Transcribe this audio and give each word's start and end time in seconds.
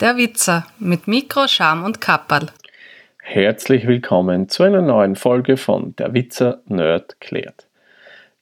Der 0.00 0.16
Witzer 0.16 0.66
mit 0.78 1.08
Mikro, 1.08 1.46
Scham 1.46 1.84
und 1.84 2.00
Kapperl. 2.00 2.46
Herzlich 3.22 3.86
willkommen 3.86 4.48
zu 4.48 4.62
einer 4.62 4.80
neuen 4.80 5.14
Folge 5.14 5.58
von 5.58 5.94
Der 5.96 6.14
Witzer 6.14 6.62
Nerd 6.64 7.20
klärt. 7.20 7.66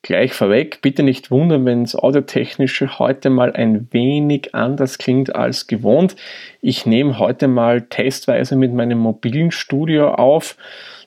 Gleich 0.02 0.34
vorweg, 0.34 0.78
bitte 0.82 1.02
nicht 1.02 1.32
wundern, 1.32 1.66
wenn 1.66 1.82
es 1.82 1.96
audiotechnische 1.96 3.00
heute 3.00 3.28
mal 3.28 3.52
ein 3.54 3.88
wenig 3.90 4.54
anders 4.54 4.98
klingt 4.98 5.34
als 5.34 5.66
gewohnt. 5.66 6.14
Ich 6.60 6.86
nehme 6.86 7.18
heute 7.18 7.48
mal 7.48 7.82
testweise 7.82 8.54
mit 8.54 8.72
meinem 8.72 8.98
mobilen 8.98 9.50
Studio 9.50 10.14
auf. 10.14 10.56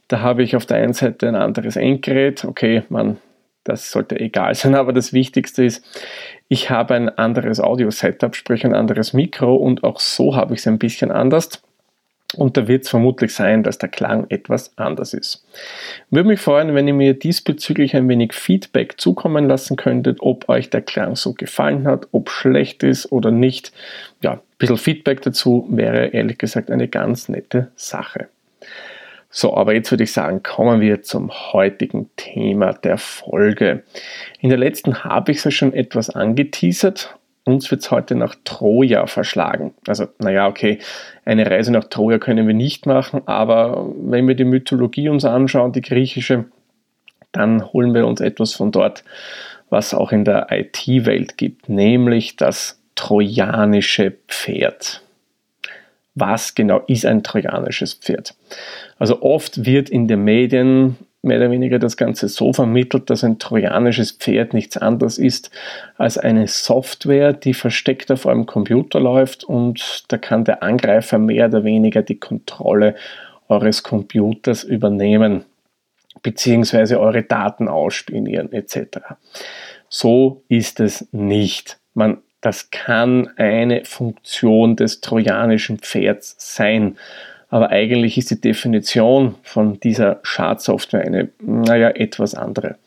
Da 0.09 0.20
habe 0.20 0.44
ich 0.44 0.58
auf 0.58 0.66
der 0.66 0.77
einen 0.77 0.91
Seite 0.91 1.30
ein 1.30 1.36
anderes 1.36 1.77
Endgerät. 1.77 2.44
Okay, 2.44 2.83
man, 2.89 3.16
das 3.63 3.91
sollte 3.91 4.20
egal 4.20 4.55
sein, 4.55 4.75
aber 4.75 4.93
das 4.93 5.13
Wichtigste 5.13 5.63
ist, 5.63 5.83
ich 6.47 6.69
habe 6.69 6.95
ein 6.95 7.09
anderes 7.09 7.59
Audio-Setup, 7.59 8.35
sprich 8.35 8.65
ein 8.65 8.75
anderes 8.75 9.13
Mikro 9.13 9.55
und 9.55 9.83
auch 9.83 9.99
so 9.99 10.35
habe 10.35 10.53
ich 10.53 10.59
es 10.59 10.67
ein 10.67 10.79
bisschen 10.79 11.11
anders. 11.11 11.61
Und 12.35 12.55
da 12.55 12.67
wird 12.67 12.83
es 12.83 12.89
vermutlich 12.89 13.33
sein, 13.33 13.63
dass 13.63 13.77
der 13.77 13.89
Klang 13.89 14.25
etwas 14.29 14.77
anders 14.77 15.13
ist. 15.13 15.45
Würde 16.09 16.29
mich 16.29 16.39
freuen, 16.39 16.73
wenn 16.75 16.88
ihr 16.88 16.93
mir 16.93 17.13
diesbezüglich 17.13 17.95
ein 17.95 18.07
wenig 18.07 18.33
Feedback 18.33 18.99
zukommen 19.02 19.47
lassen 19.47 19.75
könntet, 19.75 20.19
ob 20.21 20.47
euch 20.47 20.69
der 20.69 20.81
Klang 20.81 21.16
so 21.16 21.33
gefallen 21.33 21.86
hat, 21.86 22.08
ob 22.11 22.30
schlecht 22.30 22.83
ist 22.83 23.11
oder 23.11 23.31
nicht. 23.31 23.73
Ja, 24.21 24.33
ein 24.33 24.39
bisschen 24.58 24.77
Feedback 24.77 25.21
dazu 25.21 25.67
wäre 25.69 26.08
ehrlich 26.08 26.38
gesagt 26.38 26.71
eine 26.71 26.88
ganz 26.88 27.27
nette 27.27 27.71
Sache. 27.75 28.30
So, 29.33 29.55
aber 29.55 29.73
jetzt 29.73 29.89
würde 29.91 30.03
ich 30.03 30.11
sagen, 30.11 30.43
kommen 30.43 30.81
wir 30.81 31.03
zum 31.03 31.31
heutigen 31.31 32.09
Thema 32.17 32.73
der 32.73 32.97
Folge. 32.97 33.83
In 34.41 34.49
der 34.49 34.57
letzten 34.57 35.05
habe 35.05 35.31
ich 35.31 35.37
es 35.37 35.45
ja 35.45 35.51
schon 35.51 35.73
etwas 35.73 36.09
angeteasert. 36.09 37.15
Uns 37.45 37.71
wird 37.71 37.81
es 37.81 37.91
heute 37.91 38.15
nach 38.15 38.35
Troja 38.43 39.07
verschlagen. 39.07 39.73
Also, 39.87 40.07
naja, 40.19 40.47
okay, 40.47 40.79
eine 41.23 41.49
Reise 41.49 41.71
nach 41.71 41.85
Troja 41.85 42.19
können 42.19 42.45
wir 42.45 42.53
nicht 42.53 42.85
machen, 42.85 43.21
aber 43.25 43.89
wenn 43.95 44.27
wir 44.27 44.35
die 44.35 44.43
Mythologie 44.43 45.07
uns 45.07 45.23
anschauen, 45.23 45.71
die 45.71 45.81
griechische, 45.81 46.45
dann 47.31 47.71
holen 47.71 47.93
wir 47.93 48.05
uns 48.05 48.19
etwas 48.19 48.53
von 48.53 48.73
dort, 48.73 49.05
was 49.69 49.93
auch 49.93 50.11
in 50.11 50.25
der 50.25 50.47
IT-Welt 50.52 51.37
gibt, 51.37 51.69
nämlich 51.69 52.35
das 52.35 52.81
trojanische 52.95 54.11
Pferd 54.27 55.02
was 56.16 56.56
genau 56.56 56.81
ist 56.88 57.06
ein 57.06 57.23
trojanisches 57.23 57.94
Pferd. 57.94 58.36
Also 59.00 59.22
oft 59.22 59.66
wird 59.66 59.90
in 59.90 60.08
den 60.08 60.23
Medien 60.23 60.98
mehr 61.23 61.38
oder 61.38 61.52
weniger 61.52 61.78
das 61.78 61.98
Ganze 61.98 62.28
so 62.28 62.52
vermittelt, 62.52 63.09
dass 63.09 63.23
ein 63.23 63.38
trojanisches 63.38 64.12
Pferd 64.12 64.54
nichts 64.54 64.78
anderes 64.78 65.17
ist 65.17 65.52
als 65.98 66.17
eine 66.17 66.48
Software, 66.48 67.34
die 67.34 67.54
versteckt 67.54 68.12
auf 68.12 68.26
eurem 68.26 68.45
Computer 68.45 69.00
läuft 69.00 69.44
und 69.44 70.04
da 70.08 70.17
kann 70.17 70.44
der 70.44 70.64
Angreifer 70.64 71.20
mehr 71.20 71.48
oder 71.48 71.64
weniger 71.64 72.02
die 72.02 72.20
Kontrolle 72.20 72.95
eures 73.48 73.84
Computers 73.84 74.64
übernehmen 74.64 75.45
beziehungsweise 76.23 77.00
eure 77.00 77.23
Daten 77.23 77.67
ausspionieren 77.67 78.52
etc. 78.52 79.00
So 79.89 80.44
ist 80.48 80.80
es 80.80 81.08
nicht. 81.12 81.80
Man 81.94 82.20
das 82.42 82.71
kann 82.71 83.30
eine 83.38 83.86
Funktion 83.86 84.76
des 84.76 85.02
trojanischen 85.02 85.77
Pferds 85.77 86.36
sein. 86.39 86.98
Aber 87.49 87.70
eigentlich 87.70 88.17
ist 88.17 88.32
die 88.32 88.42
Definition 88.42 89.36
von 89.43 89.80
dieser 89.80 90.20
Schadsoftware 90.23 91.02
eine, 91.02 91.30
naja, 91.39 91.89
etwas 91.89 92.33
andere. 92.33 92.77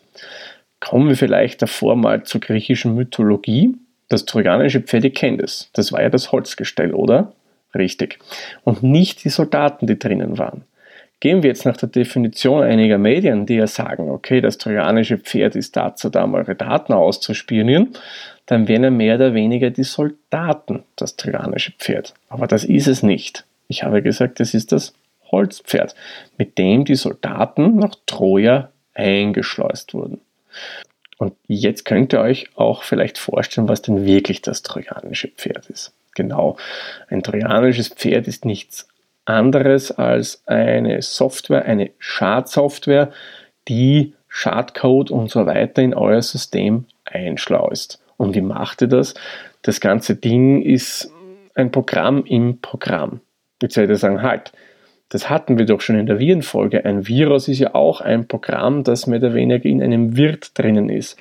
Kommen 0.81 1.09
wir 1.09 1.17
vielleicht 1.17 1.63
davor 1.63 1.97
mal 1.97 2.25
zur 2.25 2.41
griechischen 2.41 2.95
Mythologie. 2.95 3.75
Das 4.09 4.27
trojanische 4.27 4.81
Pferd, 4.81 5.05
ihr 5.05 5.13
kennt 5.13 5.41
es. 5.41 5.71
Das 5.73 5.93
war 5.93 6.03
ja 6.03 6.11
das 6.11 6.33
Holzgestell, 6.33 6.93
oder? 6.93 7.33
Richtig. 7.75 8.19
Und 8.65 8.83
nicht 8.83 9.25
die 9.25 9.31
Soldaten, 9.31 9.87
die 9.87 9.99
drinnen 9.99 10.39
waren. 10.39 10.65
Gehen 11.21 11.43
wir 11.43 11.49
jetzt 11.49 11.65
nach 11.65 11.77
der 11.77 11.89
Definition 11.89 12.63
einiger 12.63 12.99
Medien, 12.99 13.47
die 13.47 13.55
ja 13.55 13.67
sagen, 13.67 14.11
okay, 14.11 14.41
das 14.41 14.59
trojanische 14.59 15.19
Pferd 15.19 15.57
ist 15.57 15.77
dazu 15.77 16.11
da, 16.11 16.25
um 16.25 16.35
eure 16.35 16.55
Daten 16.55 16.93
auszuspionieren, 16.93 17.95
dann 18.47 18.69
wären 18.69 18.85
ja 18.85 18.91
mehr 18.91 19.15
oder 19.17 19.35
weniger 19.35 19.71
die 19.71 19.85
Soldaten 19.85 20.83
das 20.97 21.17
trojanische 21.17 21.73
Pferd. 21.73 22.15
Aber 22.29 22.47
das 22.47 22.65
ist 22.65 22.89
es 22.89 23.03
nicht. 23.03 23.45
Ich 23.69 23.85
habe 23.85 24.03
gesagt, 24.03 24.39
das 24.41 24.53
ist 24.53 24.73
das 24.73 24.93
Holzpferd, 25.31 25.95
mit 26.37 26.59
dem 26.59 26.85
die 26.85 26.95
Soldaten 26.95 27.77
nach 27.77 27.95
Troja 28.07 28.71
eingeschleust 28.93 29.95
wurden. 29.95 30.21
Und 31.17 31.35
jetzt 31.47 31.85
könnt 31.85 32.13
ihr 32.13 32.21
euch 32.21 32.49
auch 32.55 32.83
vielleicht 32.83 33.19
vorstellen, 33.19 33.69
was 33.69 33.83
denn 33.83 34.05
wirklich 34.05 34.43
das 34.43 34.63
trojanische 34.63 35.29
Pferd 35.29 35.71
ist. 35.71 35.93
Genau, 36.15 36.57
ein 37.09 37.23
trojanisches 37.23 37.89
Pferd 37.89 38.29
ist 38.29 38.45
nichts 38.45 38.89
anderes 39.25 39.91
als 39.91 40.43
eine 40.47 41.01
Software, 41.03 41.65
eine 41.65 41.91
Schadsoftware, 41.99 43.11
die 43.69 44.15
Schadcode 44.29 45.11
und 45.11 45.31
so 45.31 45.47
weiter 45.47 45.83
in 45.83 45.95
euer 45.95 46.23
System 46.23 46.87
einschleust. 47.05 48.03
Und 48.17 48.35
wie 48.35 48.41
macht 48.41 48.83
ihr 48.83 48.89
das? 48.89 49.15
Das 49.63 49.81
ganze 49.81 50.17
Ding 50.17 50.63
ist 50.63 51.11
ein 51.55 51.71
Programm 51.71 52.25
im 52.25 52.61
Programm. 52.61 53.21
Jetzt 53.63 53.77
werdet 53.77 53.95
ihr 53.95 53.99
sagen, 53.99 54.23
halt, 54.23 54.53
das 55.09 55.31
hatten 55.31 55.59
wir 55.59 55.67
doch 55.67 55.81
schon 55.81 55.99
in 55.99 56.07
der 56.07 56.19
Virenfolge. 56.19 56.85
Ein 56.85 57.07
Virus 57.07 57.49
ist 57.49 57.61
ja 57.61 57.75
auch 57.75 58.01
ein 58.01 58.27
Programm, 58.27 58.83
das 58.83 59.07
mehr 59.07 59.19
oder 59.19 59.35
weniger 59.35 59.67
in 59.67 59.83
einem 59.83 60.17
Wirt 60.17 60.59
drinnen 60.59 60.89
ist. 60.89 61.17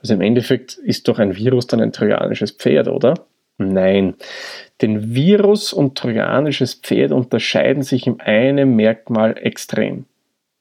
Also 0.00 0.14
im 0.14 0.20
Endeffekt 0.20 0.74
ist 0.74 1.08
doch 1.08 1.18
ein 1.18 1.36
Virus 1.36 1.66
dann 1.66 1.80
ein 1.80 1.92
trojanisches 1.92 2.52
Pferd, 2.52 2.88
oder? 2.88 3.14
Nein. 3.58 4.14
Denn 4.80 5.14
Virus 5.14 5.72
und 5.72 5.98
trojanisches 5.98 6.74
Pferd 6.74 7.10
unterscheiden 7.10 7.82
sich 7.82 8.06
in 8.06 8.20
einem 8.20 8.76
Merkmal 8.76 9.36
extrem. 9.36 10.06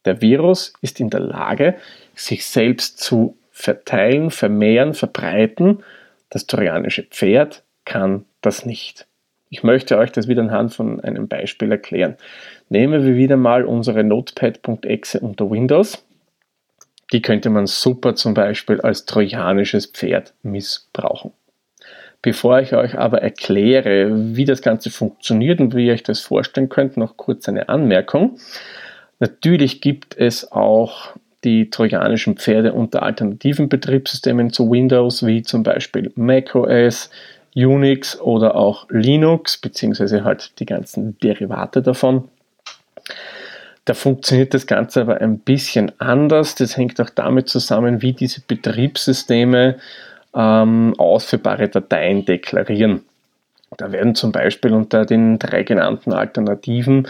Der 0.06 0.22
Virus 0.22 0.74
ist 0.81 1.00
in 1.00 1.12
der 1.12 1.19
Lage, 1.19 1.75
sich 2.16 2.46
selbst 2.46 3.00
zu 3.00 3.38
verteilen, 3.52 4.31
vermehren, 4.31 4.96
verbreiten. 4.96 5.84
Das 6.30 6.47
trojanische 6.47 7.03
Pferd 7.03 7.63
kann 7.86 8.25
das 8.41 8.66
nicht. 8.66 9.06
Ich 9.50 9.63
möchte 9.63 9.97
euch 9.97 10.12
das 10.12 10.28
wieder 10.28 10.41
anhand 10.41 10.74
von 10.74 11.00
einem 11.00 11.28
Beispiel 11.28 11.72
erklären. 11.72 12.18
Nehmen 12.69 13.06
wir 13.06 13.16
wieder 13.16 13.38
mal 13.38 13.63
unsere 13.63 14.03
Notepad.exe 14.03 15.19
unter 15.19 15.50
Windows. 15.50 16.03
Die 17.13 17.22
könnte 17.22 17.50
man 17.50 17.68
super 17.68 18.16
zum 18.16 18.34
Beispiel 18.34 18.81
als 18.81 19.06
trojanisches 19.06 19.86
Pferd 19.86 20.34
missbrauchen. 20.44 21.31
Bevor 22.22 22.59
ich 22.59 22.73
euch 22.73 22.97
aber 22.97 23.22
erkläre, 23.22 24.35
wie 24.35 24.45
das 24.45 24.61
Ganze 24.61 24.89
funktioniert 24.89 25.59
und 25.59 25.75
wie 25.75 25.88
ihr 25.88 25.94
euch 25.94 26.03
das 26.03 26.19
vorstellen 26.19 26.69
könnt, 26.69 26.97
noch 26.97 27.16
kurz 27.16 27.47
eine 27.47 27.69
Anmerkung. 27.69 28.39
Natürlich 29.19 29.81
gibt 29.81 30.17
es 30.17 30.51
auch 30.51 31.16
die 31.44 31.69
trojanischen 31.69 32.38
Pferde 32.38 32.73
unter 32.73 33.03
alternativen 33.03 33.69
Betriebssystemen 33.69 34.51
zu 34.51 34.69
Windows, 34.72 35.25
wie 35.25 35.44
zum 35.44 35.63
Beispiel 35.63 36.11
macOS, 36.16 37.09
Unix 37.56 38.19
oder 38.19 38.56
auch 38.56 38.88
Linux, 38.89 39.57
beziehungsweise 39.57 40.23
halt 40.23 40.59
die 40.59 40.66
ganzen 40.66 41.17
Derivate 41.19 41.81
davon. 41.81 42.29
Da 43.85 43.94
funktioniert 43.94 44.53
das 44.53 44.67
Ganze 44.67 45.01
aber 45.01 45.22
ein 45.22 45.39
bisschen 45.39 45.94
anders. 46.00 46.56
Das 46.56 46.75
hängt 46.75 47.00
auch 47.00 47.09
damit 47.09 47.47
zusammen, 47.47 48.01
wie 48.01 48.13
diese 48.13 48.42
Betriebssysteme 48.42 49.77
ähm, 50.38 50.94
ausführbare 50.98 51.68
Dateien 51.68 52.24
deklarieren. 52.24 53.01
Da 53.78 53.92
werden 53.92 54.16
zum 54.16 54.31
Beispiel 54.31 54.74
unter 54.74 55.06
den 55.06 55.39
drei 55.39 55.63
genannten 55.63 56.13
Alternativen 56.13 57.07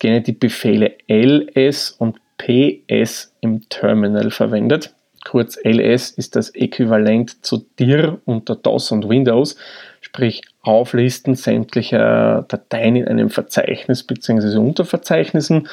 gerne 0.00 0.20
die 0.20 0.32
Befehle 0.32 0.96
ls 1.06 1.92
und 1.92 2.18
PS 2.36 3.32
im 3.40 3.68
Terminal 3.68 4.30
verwendet. 4.30 4.92
Kurz 5.24 5.56
ls 5.56 6.10
ist 6.10 6.36
das 6.36 6.50
Äquivalent 6.50 7.44
zu 7.46 7.64
dir 7.78 8.20
unter 8.26 8.56
DOS 8.56 8.92
und 8.92 9.08
Windows, 9.08 9.56
sprich 10.02 10.42
Auflisten 10.60 11.34
sämtlicher 11.34 12.44
Dateien 12.48 12.96
in 12.96 13.08
einem 13.08 13.30
Verzeichnis 13.30 14.02
bzw. 14.02 14.58
Unterverzeichnissen 14.58 15.68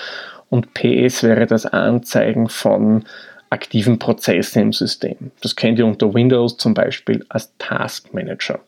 und 0.49 0.73
PS 0.73 1.23
wäre 1.23 1.47
das 1.47 1.65
Anzeigen 1.65 2.47
von 2.47 3.03
aktiven 3.51 3.99
Prozessen 3.99 4.61
im 4.63 4.73
System. 4.73 5.31
Das 5.41 5.55
kennt 5.55 5.77
ihr 5.77 5.85
unter 5.85 6.13
Windows 6.13 6.57
zum 6.57 6.73
Beispiel 6.73 7.25
als 7.29 7.53
Task 7.59 8.13
Manager. 8.13 8.59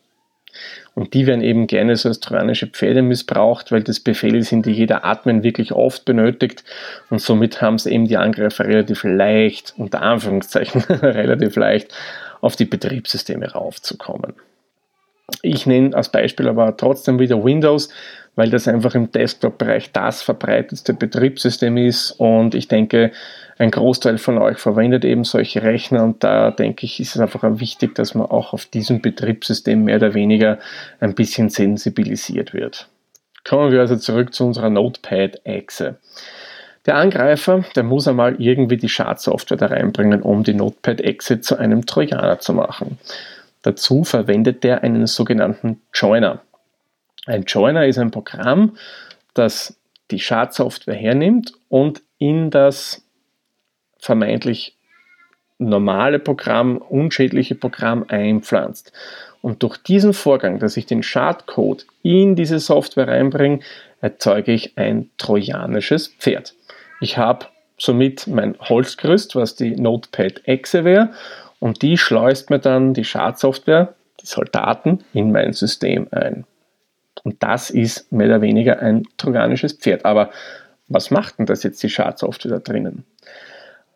Und 0.94 1.14
die 1.14 1.26
werden 1.26 1.42
eben 1.42 1.66
gerne 1.66 1.96
so 1.96 2.08
als 2.08 2.20
trojanische 2.20 2.68
Pferde 2.68 3.02
missbraucht, 3.02 3.72
weil 3.72 3.82
das 3.82 3.98
Befehle 3.98 4.42
sind, 4.42 4.66
die 4.66 4.70
jeder 4.70 5.04
Admin 5.04 5.42
wirklich 5.42 5.72
oft 5.72 6.04
benötigt. 6.04 6.62
Und 7.10 7.20
somit 7.20 7.60
haben 7.60 7.74
es 7.74 7.86
eben 7.86 8.06
die 8.06 8.16
Angreifer 8.16 8.64
relativ 8.64 9.02
leicht, 9.02 9.74
unter 9.76 10.02
Anführungszeichen, 10.02 10.82
relativ 11.02 11.56
leicht, 11.56 11.92
auf 12.40 12.54
die 12.54 12.66
Betriebssysteme 12.66 13.50
raufzukommen. 13.50 14.34
Ich 15.42 15.66
nenne 15.66 15.96
als 15.96 16.10
Beispiel 16.10 16.48
aber 16.48 16.76
trotzdem 16.76 17.18
wieder 17.18 17.42
Windows, 17.42 17.88
weil 18.36 18.50
das 18.50 18.68
einfach 18.68 18.94
im 18.94 19.10
Desktop-Bereich 19.10 19.92
das 19.92 20.22
verbreitetste 20.22 20.94
Betriebssystem 20.94 21.76
ist 21.76 22.12
und 22.12 22.54
ich 22.54 22.68
denke, 22.68 23.12
ein 23.58 23.70
Großteil 23.70 24.18
von 24.18 24.38
euch 24.38 24.58
verwendet 24.58 25.04
eben 25.04 25.24
solche 25.24 25.62
Rechner 25.62 26.02
und 26.02 26.24
da 26.24 26.50
denke 26.50 26.86
ich, 26.86 26.98
ist 26.98 27.14
es 27.14 27.20
einfach 27.20 27.42
wichtig, 27.60 27.94
dass 27.94 28.14
man 28.14 28.26
auch 28.26 28.52
auf 28.52 28.66
diesem 28.66 29.00
Betriebssystem 29.00 29.84
mehr 29.84 29.96
oder 29.96 30.14
weniger 30.14 30.58
ein 30.98 31.14
bisschen 31.14 31.50
sensibilisiert 31.50 32.52
wird. 32.52 32.88
Kommen 33.44 33.70
wir 33.70 33.80
also 33.80 33.96
zurück 33.96 34.34
zu 34.34 34.46
unserer 34.46 34.70
Notepad-Exe. 34.70 35.98
Der 36.86 36.96
Angreifer, 36.96 37.64
der 37.76 37.82
muss 37.82 38.08
einmal 38.08 38.40
irgendwie 38.40 38.76
die 38.76 38.88
Schadsoftware 38.88 39.56
da 39.56 39.66
reinbringen, 39.66 40.22
um 40.22 40.42
die 40.42 40.54
Notepad-Exe 40.54 41.40
zu 41.40 41.56
einem 41.56 41.86
Trojaner 41.86 42.40
zu 42.40 42.52
machen. 42.52 42.98
Dazu 43.62 44.04
verwendet 44.04 44.64
der 44.64 44.82
einen 44.82 45.06
sogenannten 45.06 45.80
Joiner. 45.94 46.42
Ein 47.26 47.44
Joiner 47.44 47.86
ist 47.86 47.98
ein 47.98 48.10
Programm, 48.10 48.76
das 49.32 49.78
die 50.10 50.20
Schadsoftware 50.20 50.94
hernimmt 50.94 51.52
und 51.68 52.02
in 52.18 52.50
das 52.50 53.04
vermeintlich 53.98 54.76
normale 55.58 56.18
Programm, 56.18 56.76
unschädliche 56.76 57.54
Programm 57.54 58.04
einpflanzt. 58.08 58.92
Und 59.40 59.62
durch 59.62 59.78
diesen 59.78 60.12
Vorgang, 60.12 60.58
dass 60.58 60.76
ich 60.76 60.86
den 60.86 61.02
Schadcode 61.02 61.86
in 62.02 62.34
diese 62.34 62.58
Software 62.58 63.08
reinbringe, 63.08 63.60
erzeuge 64.00 64.52
ich 64.52 64.76
ein 64.76 65.10
trojanisches 65.16 66.08
Pferd. 66.08 66.54
Ich 67.00 67.18
habe 67.18 67.46
somit 67.78 68.26
mein 68.26 68.56
Holzgerüst, 68.58 69.36
was 69.36 69.56
die 69.56 69.76
Notepad-Exe 69.76 70.84
wäre, 70.84 71.12
und 71.60 71.82
die 71.82 71.96
schleust 71.96 72.50
mir 72.50 72.58
dann 72.58 72.92
die 72.92 73.04
Schadsoftware, 73.04 73.94
die 74.20 74.26
Soldaten, 74.26 75.04
in 75.14 75.32
mein 75.32 75.54
System 75.54 76.08
ein. 76.10 76.44
Und 77.24 77.42
das 77.42 77.70
ist 77.70 78.12
mehr 78.12 78.28
oder 78.28 78.42
weniger 78.42 78.78
ein 78.80 79.02
trojanisches 79.16 79.72
Pferd. 79.72 80.04
Aber 80.04 80.30
was 80.86 81.10
macht 81.10 81.38
denn 81.38 81.46
das 81.46 81.62
jetzt 81.62 81.82
die 81.82 81.88
Schadsoftware 81.88 82.52
da 82.52 82.58
drinnen? 82.60 83.04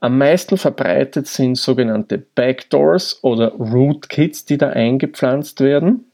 Am 0.01 0.17
meisten 0.17 0.57
verbreitet 0.57 1.27
sind 1.27 1.57
sogenannte 1.57 2.19
Backdoors 2.19 3.23
oder 3.23 3.53
Rootkits, 3.53 4.45
die 4.45 4.57
da 4.57 4.71
eingepflanzt 4.71 5.61
werden. 5.61 6.05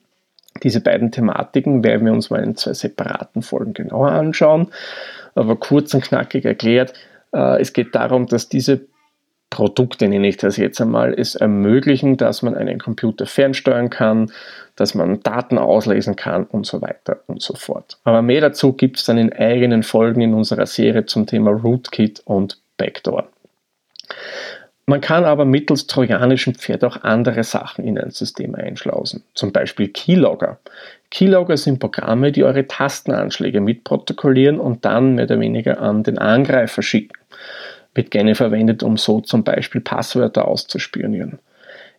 Diese 0.62 0.80
beiden 0.80 1.10
Thematiken 1.10 1.84
werden 1.84 2.06
wir 2.06 2.12
uns 2.12 2.30
mal 2.30 2.42
in 2.42 2.56
zwei 2.56 2.74
separaten 2.74 3.42
Folgen 3.42 3.74
genauer 3.74 4.10
anschauen. 4.10 4.68
Aber 5.34 5.56
kurz 5.56 5.94
und 5.94 6.04
knackig 6.04 6.44
erklärt, 6.44 6.94
äh, 7.32 7.60
es 7.60 7.72
geht 7.72 7.94
darum, 7.94 8.26
dass 8.26 8.48
diese 8.48 8.86
Produkte, 9.54 10.08
nenne 10.08 10.26
ich 10.26 10.36
das 10.36 10.56
jetzt 10.56 10.80
einmal, 10.80 11.14
es 11.16 11.36
ermöglichen, 11.36 12.16
dass 12.16 12.42
man 12.42 12.56
einen 12.56 12.80
Computer 12.80 13.24
fernsteuern 13.24 13.88
kann, 13.88 14.32
dass 14.74 14.96
man 14.96 15.20
Daten 15.20 15.58
auslesen 15.58 16.16
kann 16.16 16.42
und 16.46 16.66
so 16.66 16.82
weiter 16.82 17.20
und 17.28 17.40
so 17.40 17.54
fort. 17.54 17.98
Aber 18.02 18.20
mehr 18.20 18.40
dazu 18.40 18.72
gibt 18.72 18.98
es 18.98 19.04
dann 19.04 19.16
in 19.16 19.32
eigenen 19.32 19.84
Folgen 19.84 20.22
in 20.22 20.34
unserer 20.34 20.66
Serie 20.66 21.06
zum 21.06 21.26
Thema 21.26 21.52
Rootkit 21.52 22.20
und 22.24 22.58
Backdoor. 22.78 23.28
Man 24.86 25.00
kann 25.00 25.24
aber 25.24 25.44
mittels 25.44 25.86
trojanischem 25.86 26.56
Pferd 26.56 26.82
auch 26.82 27.04
andere 27.04 27.44
Sachen 27.44 27.84
in 27.84 27.96
ein 27.96 28.10
System 28.10 28.56
einschlausen, 28.56 29.22
zum 29.34 29.52
Beispiel 29.52 29.86
Keylogger. 29.86 30.58
Keylogger 31.12 31.56
sind 31.56 31.78
Programme, 31.78 32.32
die 32.32 32.42
eure 32.42 32.66
Tastenanschläge 32.66 33.60
mitprotokollieren 33.60 34.58
und 34.58 34.84
dann 34.84 35.14
mehr 35.14 35.26
oder 35.26 35.38
weniger 35.38 35.80
an 35.80 36.02
den 36.02 36.18
Angreifer 36.18 36.82
schicken. 36.82 37.14
Wird 37.94 38.10
gerne 38.10 38.34
verwendet, 38.34 38.82
um 38.82 38.96
so 38.96 39.20
zum 39.20 39.44
Beispiel 39.44 39.80
Passwörter 39.80 40.48
auszuspionieren. 40.48 41.38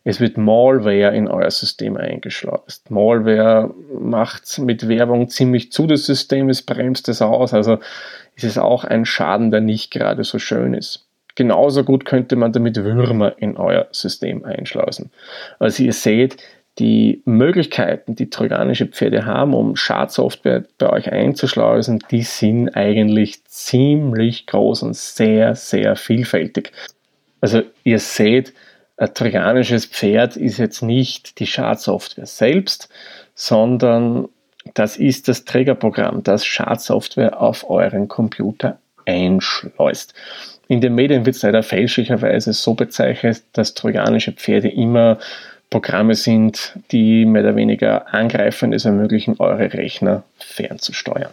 Es 0.08 0.20
wird 0.20 0.38
Malware 0.38 1.16
in 1.16 1.26
euer 1.26 1.50
System 1.50 1.96
eingeschleust. 1.96 2.92
Malware 2.92 3.74
macht 3.98 4.58
mit 4.60 4.88
Werbung 4.88 5.28
ziemlich 5.28 5.72
zu 5.72 5.88
das 5.88 6.06
System, 6.06 6.48
es 6.48 6.62
bremst 6.62 7.08
es 7.08 7.20
aus, 7.20 7.52
also 7.52 7.78
ist 8.36 8.44
es 8.44 8.56
auch 8.56 8.84
ein 8.84 9.04
Schaden, 9.04 9.50
der 9.50 9.60
nicht 9.60 9.90
gerade 9.90 10.22
so 10.22 10.38
schön 10.38 10.74
ist. 10.74 11.06
Genauso 11.34 11.82
gut 11.82 12.04
könnte 12.04 12.36
man 12.36 12.52
damit 12.52 12.76
Würmer 12.76 13.34
in 13.38 13.56
euer 13.56 13.88
System 13.90 14.44
einschleusen. 14.44 15.10
Also 15.58 15.82
ihr 15.82 15.92
seht, 15.92 16.36
die 16.78 17.22
Möglichkeiten, 17.24 18.14
die 18.14 18.28
trojanische 18.28 18.86
Pferde 18.86 19.24
haben, 19.24 19.54
um 19.54 19.76
Schadsoftware 19.76 20.64
bei 20.78 20.90
euch 20.90 21.10
einzuschleusen, 21.10 22.02
die 22.10 22.22
sind 22.22 22.76
eigentlich 22.76 23.44
ziemlich 23.44 24.46
groß 24.46 24.82
und 24.82 24.96
sehr, 24.96 25.54
sehr 25.54 25.96
vielfältig. 25.96 26.72
Also 27.40 27.62
ihr 27.84 27.98
seht, 27.98 28.52
ein 28.98 29.12
trojanisches 29.12 29.86
Pferd 29.86 30.36
ist 30.36 30.58
jetzt 30.58 30.82
nicht 30.82 31.38
die 31.38 31.46
Schadsoftware 31.46 32.26
selbst, 32.26 32.88
sondern 33.34 34.28
das 34.74 34.96
ist 34.96 35.28
das 35.28 35.44
Trägerprogramm, 35.44 36.22
das 36.22 36.44
Schadsoftware 36.44 37.40
auf 37.40 37.68
euren 37.70 38.08
Computer 38.08 38.78
einschleust. 39.06 40.14
In 40.68 40.80
den 40.80 40.94
Medien 40.94 41.24
wird 41.24 41.36
es 41.36 41.42
leider 41.42 41.62
fälschlicherweise 41.62 42.52
so 42.52 42.74
bezeichnet, 42.74 43.42
dass 43.52 43.74
trojanische 43.74 44.32
Pferde 44.32 44.68
immer 44.68 45.18
Programme 45.70 46.14
sind, 46.14 46.78
die 46.92 47.24
mehr 47.24 47.42
oder 47.42 47.56
weniger 47.56 48.14
Angreifern 48.14 48.72
es 48.72 48.84
ermöglichen, 48.84 49.36
eure 49.38 49.72
Rechner 49.72 50.22
fernzusteuern. 50.38 51.32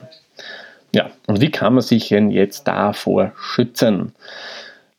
Ja, 0.94 1.12
und 1.28 1.42
wie 1.42 1.52
kann 1.52 1.74
man 1.74 1.82
sich 1.82 2.10
denn 2.10 2.30
jetzt 2.30 2.68
davor 2.68 3.32
schützen? 3.38 4.14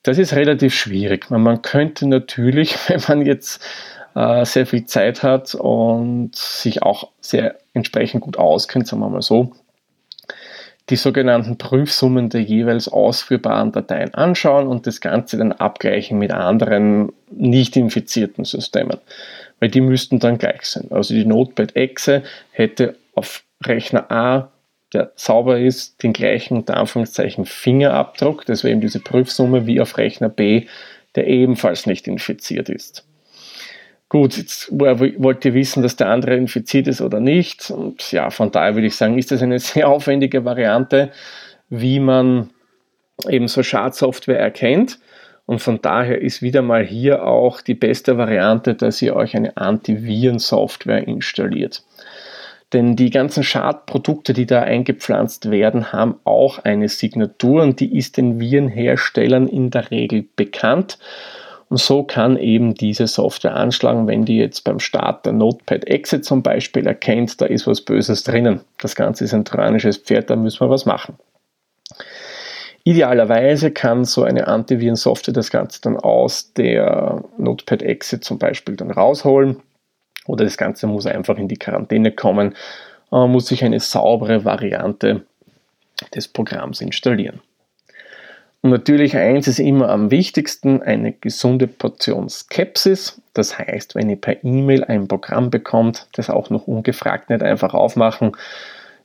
Das 0.02 0.18
ist 0.18 0.34
relativ 0.34 0.74
schwierig. 0.74 1.30
Man 1.30 1.62
könnte 1.62 2.06
natürlich, 2.08 2.76
wenn 2.88 3.00
man 3.08 3.26
jetzt 3.26 3.64
äh, 4.14 4.44
sehr 4.44 4.66
viel 4.66 4.86
Zeit 4.86 5.22
hat 5.22 5.54
und 5.54 6.34
sich 6.34 6.82
auch 6.82 7.10
sehr 7.20 7.56
entsprechend 7.72 8.20
gut 8.22 8.36
auskennt, 8.36 8.86
sagen 8.86 9.02
wir 9.02 9.08
mal 9.08 9.22
so, 9.22 9.52
die 10.90 10.96
sogenannten 10.96 11.56
Prüfsummen 11.56 12.28
der 12.28 12.42
jeweils 12.42 12.88
ausführbaren 12.88 13.72
Dateien 13.72 14.12
anschauen 14.14 14.66
und 14.66 14.86
das 14.86 15.00
Ganze 15.00 15.38
dann 15.38 15.52
abgleichen 15.52 16.18
mit 16.18 16.30
anderen 16.30 17.12
nicht 17.30 17.76
infizierten 17.76 18.44
Systemen, 18.44 18.98
weil 19.60 19.70
die 19.70 19.80
müssten 19.80 20.18
dann 20.18 20.36
gleich 20.36 20.62
sein. 20.62 20.88
Also 20.90 21.14
die 21.14 21.24
Notepad-Exe 21.24 22.22
hätte 22.50 22.96
auf 23.14 23.44
Rechner 23.64 24.10
A, 24.10 24.50
der 24.92 25.12
sauber 25.16 25.58
ist, 25.58 26.02
den 26.02 26.12
gleichen 26.12 26.58
unter 26.58 26.76
Anführungszeichen 26.76 27.46
Fingerabdruck, 27.46 28.44
das 28.44 28.62
wäre 28.62 28.72
eben 28.72 28.80
diese 28.82 29.00
Prüfsumme, 29.00 29.66
wie 29.66 29.80
auf 29.80 29.96
Rechner 29.96 30.28
B, 30.28 30.66
der 31.14 31.26
ebenfalls 31.26 31.86
nicht 31.86 32.06
infiziert 32.06 32.68
ist. 32.68 33.06
Gut, 34.08 34.36
jetzt 34.36 34.68
wollt 34.70 35.44
ihr 35.44 35.54
wissen, 35.54 35.82
dass 35.82 35.96
der 35.96 36.08
andere 36.08 36.36
infiziert 36.36 36.86
ist 36.86 37.00
oder 37.00 37.20
nicht. 37.20 37.70
Und 37.70 38.12
ja, 38.12 38.30
von 38.30 38.50
daher 38.50 38.74
würde 38.74 38.86
ich 38.86 38.96
sagen, 38.96 39.18
ist 39.18 39.30
das 39.30 39.42
eine 39.42 39.58
sehr 39.60 39.88
aufwendige 39.88 40.44
Variante, 40.44 41.10
wie 41.68 42.00
man 42.00 42.50
eben 43.28 43.48
so 43.48 43.62
Schadsoftware 43.62 44.38
erkennt. 44.38 44.98
Und 45.46 45.60
von 45.60 45.80
daher 45.82 46.22
ist 46.22 46.42
wieder 46.42 46.62
mal 46.62 46.84
hier 46.84 47.26
auch 47.26 47.60
die 47.60 47.74
beste 47.74 48.16
Variante, 48.16 48.74
dass 48.74 49.02
ihr 49.02 49.14
euch 49.14 49.36
eine 49.36 49.56
Antivirensoftware 49.56 51.06
installiert. 51.06 51.82
Denn 52.72 52.96
die 52.96 53.10
ganzen 53.10 53.44
Schadprodukte, 53.44 54.32
die 54.32 54.46
da 54.46 54.62
eingepflanzt 54.62 55.50
werden, 55.50 55.92
haben 55.92 56.16
auch 56.24 56.58
eine 56.58 56.88
Signatur 56.88 57.62
und 57.62 57.78
die 57.78 57.96
ist 57.96 58.16
den 58.16 58.40
Virenherstellern 58.40 59.46
in 59.46 59.70
der 59.70 59.90
Regel 59.90 60.24
bekannt. 60.34 60.98
Und 61.74 61.78
so 61.80 62.04
kann 62.04 62.36
eben 62.36 62.74
diese 62.74 63.08
Software 63.08 63.56
anschlagen, 63.56 64.06
wenn 64.06 64.24
die 64.24 64.36
jetzt 64.36 64.62
beim 64.62 64.78
Start 64.78 65.26
der 65.26 65.32
Notepad 65.32 65.88
Exe 65.88 66.20
zum 66.20 66.40
Beispiel 66.40 66.86
erkennt, 66.86 67.40
da 67.40 67.46
ist 67.46 67.66
was 67.66 67.80
Böses 67.80 68.22
drinnen. 68.22 68.60
Das 68.80 68.94
Ganze 68.94 69.24
ist 69.24 69.34
ein 69.34 69.44
tyrannisches 69.44 69.96
Pferd, 69.96 70.30
da 70.30 70.36
müssen 70.36 70.60
wir 70.60 70.70
was 70.70 70.86
machen. 70.86 71.18
Idealerweise 72.84 73.72
kann 73.72 74.04
so 74.04 74.22
eine 74.22 74.46
Antivirensoftware 74.46 75.34
das 75.34 75.50
Ganze 75.50 75.80
dann 75.80 75.96
aus 75.96 76.52
der 76.52 77.24
Notepad 77.38 77.82
Exe 77.82 78.20
zum 78.20 78.38
Beispiel 78.38 78.76
dann 78.76 78.92
rausholen 78.92 79.60
oder 80.28 80.44
das 80.44 80.56
Ganze 80.56 80.86
muss 80.86 81.06
einfach 81.06 81.38
in 81.38 81.48
die 81.48 81.58
Quarantäne 81.58 82.12
kommen, 82.12 82.54
man 83.10 83.32
muss 83.32 83.48
sich 83.48 83.64
eine 83.64 83.80
saubere 83.80 84.44
Variante 84.44 85.26
des 86.14 86.28
Programms 86.28 86.80
installieren. 86.80 87.40
Und 88.64 88.70
natürlich 88.70 89.14
eins 89.14 89.46
ist 89.46 89.58
immer 89.58 89.90
am 89.90 90.10
wichtigsten, 90.10 90.80
eine 90.80 91.12
gesunde 91.12 91.66
Portion 91.66 92.30
Skepsis. 92.30 93.20
Das 93.34 93.58
heißt, 93.58 93.94
wenn 93.94 94.08
ihr 94.08 94.16
per 94.16 94.42
E-Mail 94.42 94.84
ein 94.84 95.06
Programm 95.06 95.50
bekommt, 95.50 96.08
das 96.14 96.30
auch 96.30 96.48
noch 96.48 96.66
ungefragt 96.66 97.28
nicht 97.28 97.42
einfach 97.42 97.74
aufmachen. 97.74 98.32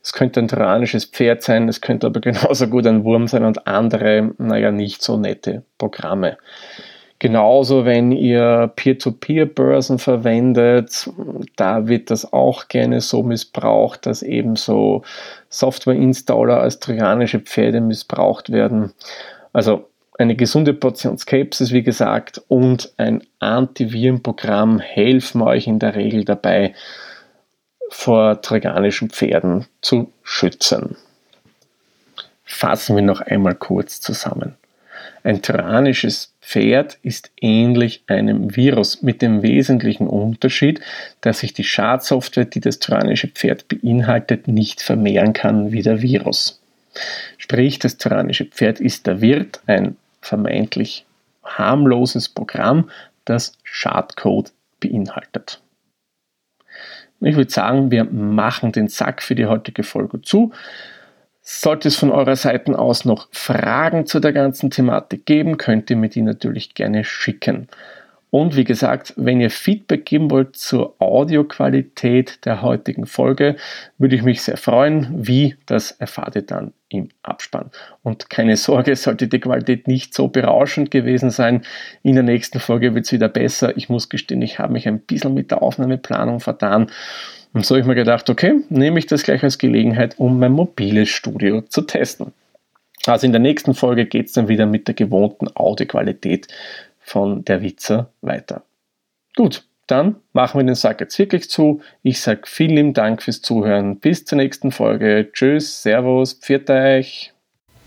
Es 0.01 0.13
könnte 0.13 0.39
ein 0.39 0.47
tyrannisches 0.47 1.03
Pferd 1.03 1.43
sein, 1.43 1.67
es 1.67 1.81
könnte 1.81 2.07
aber 2.07 2.21
genauso 2.21 2.67
gut 2.67 2.87
ein 2.87 3.03
Wurm 3.03 3.27
sein 3.27 3.43
und 3.43 3.67
andere, 3.67 4.31
naja, 4.37 4.71
nicht 4.71 5.01
so 5.01 5.17
nette 5.17 5.63
Programme. 5.77 6.37
Genauso, 7.21 7.83
wenn 7.83 8.13
ihr 8.13 8.71
Peer-to-Peer-Börsen 8.77 9.99
verwendet, 9.99 11.09
da 11.57 11.85
wird 11.89 12.11
das 12.11 12.31
auch 12.31 12.69
gerne 12.69 13.01
so 13.01 13.23
missbraucht, 13.23 14.05
dass 14.05 14.21
eben 14.21 14.55
so 14.55 15.01
Software-Installer 15.49 16.61
als 16.61 16.79
trojanische 16.79 17.41
Pferde 17.41 17.81
missbraucht 17.81 18.53
werden. 18.53 18.93
Also 19.53 19.89
eine 20.17 20.35
gesunde 20.35 20.73
Portion 20.73 21.17
Skepsis, 21.17 21.71
wie 21.71 21.83
gesagt, 21.83 22.41
und 22.47 22.93
ein 22.97 23.23
Antivirenprogramm 23.39 24.79
helfen 24.79 25.41
euch 25.41 25.67
in 25.67 25.79
der 25.79 25.95
Regel 25.95 26.25
dabei, 26.25 26.73
vor 27.89 28.41
trojanischen 28.41 29.09
Pferden 29.09 29.65
zu 29.81 30.11
schützen. 30.23 30.97
Fassen 32.43 32.95
wir 32.95 33.03
noch 33.03 33.21
einmal 33.21 33.55
kurz 33.55 34.01
zusammen. 34.01 34.55
Ein 35.23 35.41
tyrannisches 35.41 36.33
Pferd 36.41 36.97
ist 37.01 37.31
ähnlich 37.39 38.03
einem 38.07 38.55
Virus 38.55 39.01
mit 39.01 39.21
dem 39.21 39.41
wesentlichen 39.41 40.07
Unterschied, 40.07 40.81
dass 41.21 41.39
sich 41.39 41.53
die 41.53 41.63
Schadsoftware, 41.63 42.45
die 42.45 42.59
das 42.59 42.79
tyrannische 42.79 43.27
Pferd 43.27 43.67
beinhaltet, 43.67 44.47
nicht 44.47 44.81
vermehren 44.81 45.33
kann 45.33 45.71
wie 45.71 45.81
der 45.81 46.01
Virus. 46.01 46.61
Sprich, 47.37 47.79
das 47.79 47.97
tyrannische 47.97 48.45
Pferd 48.45 48.79
ist 48.79 49.07
der 49.07 49.21
Wirt, 49.21 49.61
ein 49.65 49.97
vermeintlich 50.21 51.05
harmloses 51.43 52.29
Programm, 52.29 52.89
das 53.25 53.53
Schadcode 53.63 54.51
beinhaltet. 54.79 55.61
Ich 57.21 57.35
würde 57.35 57.51
sagen, 57.51 57.91
wir 57.91 58.05
machen 58.05 58.71
den 58.71 58.87
Sack 58.87 59.21
für 59.21 59.35
die 59.35 59.45
heutige 59.45 59.83
Folge 59.83 60.21
zu. 60.21 60.53
Sollte 61.41 61.87
es 61.87 61.95
von 61.95 62.11
eurer 62.11 62.35
Seite 62.35 62.77
aus 62.77 63.05
noch 63.05 63.27
Fragen 63.31 64.05
zu 64.05 64.19
der 64.19 64.33
ganzen 64.33 64.69
Thematik 64.69 65.25
geben, 65.25 65.57
könnt 65.57 65.89
ihr 65.89 65.97
mir 65.97 66.09
die 66.09 66.21
natürlich 66.21 66.75
gerne 66.75 67.03
schicken. 67.03 67.67
Und 68.31 68.55
wie 68.55 68.63
gesagt, 68.63 69.13
wenn 69.17 69.41
ihr 69.41 69.49
Feedback 69.49 70.05
geben 70.05 70.29
wollt 70.29 70.55
zur 70.55 70.95
Audioqualität 70.99 72.45
der 72.45 72.61
heutigen 72.61 73.07
Folge, 73.07 73.55
würde 73.97 74.15
ich 74.15 74.21
mich 74.21 74.43
sehr 74.43 74.57
freuen. 74.57 75.07
Wie, 75.11 75.55
das 75.65 75.91
erfahrt 75.91 76.35
ihr 76.35 76.43
dann 76.43 76.73
im 76.89 77.09
Abspann. 77.23 77.71
Und 78.03 78.29
keine 78.29 78.55
Sorge, 78.57 78.95
sollte 78.95 79.27
die 79.27 79.39
Qualität 79.39 79.87
nicht 79.87 80.13
so 80.13 80.27
berauschend 80.27 80.91
gewesen 80.91 81.31
sein, 81.31 81.63
in 82.03 82.15
der 82.15 82.23
nächsten 82.23 82.59
Folge 82.59 82.93
wird 82.93 83.05
es 83.05 83.11
wieder 83.11 83.29
besser. 83.29 83.75
Ich 83.77 83.89
muss 83.89 84.09
gestehen, 84.09 84.41
ich 84.41 84.59
habe 84.59 84.73
mich 84.73 84.87
ein 84.87 84.99
bisschen 84.99 85.33
mit 85.33 85.49
der 85.49 85.63
Aufnahmeplanung 85.63 86.39
vertan. 86.39 86.91
Und 87.53 87.65
so 87.65 87.73
habe 87.73 87.81
ich 87.81 87.87
mir 87.87 87.95
gedacht, 87.95 88.29
okay, 88.29 88.61
nehme 88.69 88.99
ich 88.99 89.07
das 89.07 89.23
gleich 89.23 89.43
als 89.43 89.57
Gelegenheit, 89.57 90.19
um 90.19 90.37
mein 90.37 90.51
mobiles 90.51 91.09
Studio 91.09 91.61
zu 91.61 91.81
testen. 91.81 92.31
Also 93.05 93.25
in 93.25 93.31
der 93.31 93.41
nächsten 93.41 93.73
Folge 93.73 94.05
geht 94.05 94.27
es 94.27 94.33
dann 94.33 94.49
wieder 94.49 94.65
mit 94.65 94.87
der 94.87 94.93
gewohnten 94.93 95.47
Audioqualität 95.55 96.47
von 97.09 97.43
der 97.43 97.61
Witzer 97.61 98.11
weiter. 98.21 98.63
Gut, 99.35 99.65
dann 99.87 100.17
machen 100.33 100.59
wir 100.59 100.65
den 100.65 100.75
Sack 100.75 101.01
jetzt 101.01 101.17
wirklich 101.17 101.49
zu. 101.49 101.81
Ich 102.03 102.21
sage 102.21 102.41
vielen 102.45 102.93
Dank 102.93 103.23
fürs 103.23 103.41
Zuhören. 103.41 103.99
Bis 103.99 104.25
zur 104.25 104.37
nächsten 104.37 104.71
Folge. 104.71 105.29
Tschüss, 105.33 105.81
Servus, 105.81 106.33
pfiat 106.33 106.69
euch. 106.69 107.33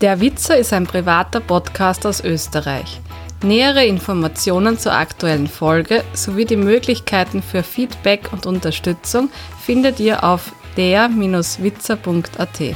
Der 0.01 0.19
Witzer 0.19 0.57
ist 0.57 0.73
ein 0.73 0.85
privater 0.85 1.39
Podcast 1.39 2.05
aus 2.05 2.21
Österreich. 2.23 2.99
Nähere 3.41 3.85
Informationen 3.85 4.77
zur 4.77 4.93
aktuellen 4.93 5.47
Folge 5.47 6.03
sowie 6.13 6.45
die 6.45 6.57
Möglichkeiten 6.57 7.41
für 7.41 7.63
Feedback 7.63 8.33
und 8.33 8.45
Unterstützung 8.45 9.29
findet 9.59 9.99
ihr 9.99 10.23
auf 10.23 10.53
der-witzer.at. 10.77 12.75